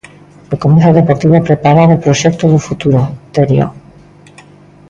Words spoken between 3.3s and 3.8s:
Terio.